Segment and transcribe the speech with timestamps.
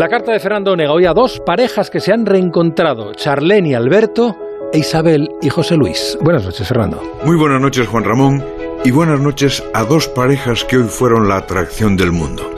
[0.00, 3.74] La carta de Fernando Onega hoy a dos parejas que se han reencontrado, Charlene y
[3.74, 4.34] Alberto,
[4.72, 6.16] e Isabel y José Luis.
[6.22, 7.02] Buenas noches, Fernando.
[7.22, 8.42] Muy buenas noches, Juan Ramón,
[8.82, 12.50] y buenas noches a dos parejas que hoy fueron la atracción del mundo.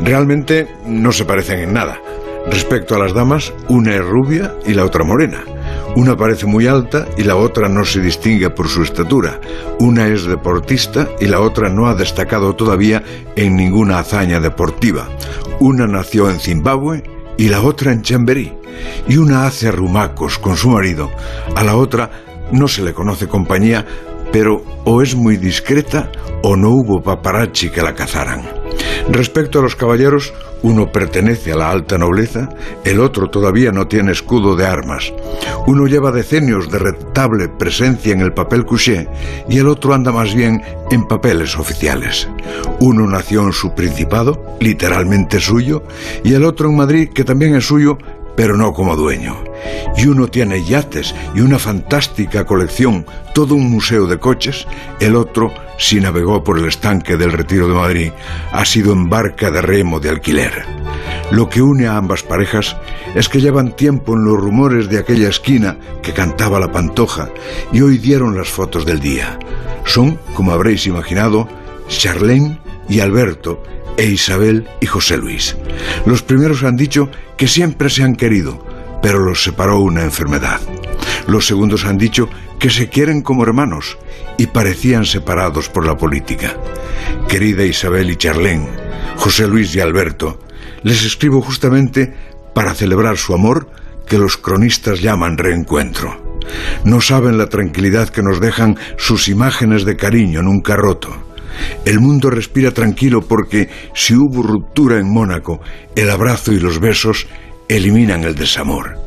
[0.00, 2.00] Realmente no se parecen en nada.
[2.48, 5.42] Respecto a las damas, una es rubia y la otra morena.
[5.96, 9.40] Una parece muy alta y la otra no se distingue por su estatura.
[9.80, 13.02] Una es deportista y la otra no ha destacado todavía
[13.34, 15.08] en ninguna hazaña deportiva.
[15.58, 17.02] Una nació en Zimbabue
[17.38, 18.52] y la otra en Chamberí.
[19.08, 21.10] Y una hace rumacos con su marido.
[21.54, 22.10] A la otra
[22.52, 23.86] no se le conoce compañía,
[24.30, 26.10] pero o es muy discreta
[26.42, 28.55] o no hubo paparazzi que la cazaran.
[29.08, 32.48] Respecto a los caballeros, uno pertenece a la alta nobleza,
[32.84, 35.12] el otro todavía no tiene escudo de armas.
[35.66, 39.08] Uno lleva decenios de retable presencia en el papel couché
[39.48, 42.28] y el otro anda más bien en papeles oficiales.
[42.80, 45.84] Uno nació en su principado, literalmente suyo,
[46.24, 47.98] y el otro en Madrid, que también es suyo,
[48.36, 49.42] pero no como dueño.
[49.96, 54.66] Y uno tiene yates y una fantástica colección, todo un museo de coches,
[55.00, 58.12] el otro, si navegó por el estanque del Retiro de Madrid,
[58.52, 60.64] ha sido en barca de remo de alquiler.
[61.30, 62.76] Lo que une a ambas parejas
[63.14, 67.30] es que llevan tiempo en los rumores de aquella esquina que cantaba la pantoja
[67.72, 69.38] y hoy dieron las fotos del día.
[69.84, 71.48] Son, como habréis imaginado,
[71.88, 72.58] Charlene
[72.88, 73.62] y Alberto,
[73.96, 75.56] e Isabel y José Luis.
[76.04, 78.64] Los primeros han dicho que siempre se han querido,
[79.02, 80.60] pero los separó una enfermedad.
[81.26, 83.98] Los segundos han dicho que se quieren como hermanos
[84.38, 86.56] y parecían separados por la política.
[87.28, 88.68] Querida Isabel y Charlene,
[89.16, 90.40] José Luis y Alberto,
[90.82, 92.14] les escribo justamente
[92.54, 93.68] para celebrar su amor
[94.06, 96.40] que los cronistas llaman reencuentro.
[96.84, 101.25] No saben la tranquilidad que nos dejan sus imágenes de cariño nunca roto
[101.84, 105.60] el mundo respira tranquilo porque si hubo ruptura en Mónaco,
[105.94, 107.26] el abrazo y los besos
[107.68, 108.98] eliminan el desamor.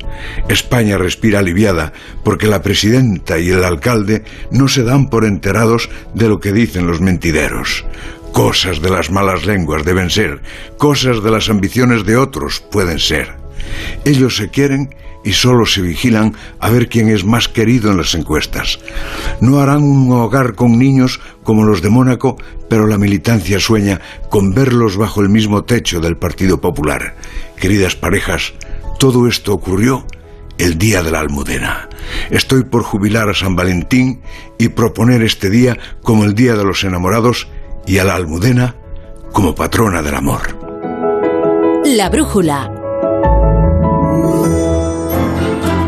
[0.49, 6.27] España respira aliviada porque la presidenta y el alcalde no se dan por enterados de
[6.27, 7.85] lo que dicen los mentideros.
[8.33, 10.41] Cosas de las malas lenguas deben ser,
[10.77, 13.38] cosas de las ambiciones de otros pueden ser.
[14.05, 18.15] Ellos se quieren y solo se vigilan a ver quién es más querido en las
[18.15, 18.79] encuestas.
[19.41, 22.37] No harán un hogar con niños como los de Mónaco,
[22.69, 23.99] pero la militancia sueña
[24.29, 27.15] con verlos bajo el mismo techo del Partido Popular.
[27.57, 28.53] Queridas parejas,
[28.97, 30.05] todo esto ocurrió
[30.57, 31.89] el día de la almudena.
[32.29, 34.21] Estoy por jubilar a San Valentín
[34.57, 37.47] y proponer este día como el día de los enamorados
[37.85, 38.75] y a la almudena
[39.31, 40.41] como patrona del amor.
[41.85, 42.78] La brújula